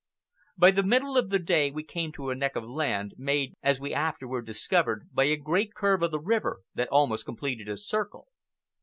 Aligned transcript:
By 0.57 0.71
the 0.71 0.81
middle 0.81 1.15
of 1.15 1.29
the 1.29 1.37
day 1.37 1.69
we 1.69 1.83
came 1.83 2.11
to 2.13 2.31
a 2.31 2.35
neck 2.35 2.55
of 2.55 2.63
land, 2.63 3.13
made, 3.19 3.53
as 3.61 3.79
we 3.79 3.93
afterward 3.93 4.47
discovered, 4.47 5.07
by 5.13 5.25
a 5.25 5.35
great 5.35 5.75
curve 5.75 6.01
of 6.01 6.09
the 6.09 6.19
river 6.19 6.61
that 6.73 6.87
almost 6.87 7.23
completed 7.23 7.69
a 7.69 7.77
circle. 7.77 8.25